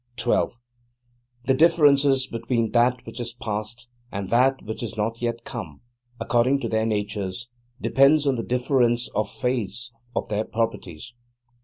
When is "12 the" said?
0.15-1.53